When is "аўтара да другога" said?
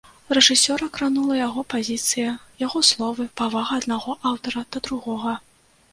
4.31-5.41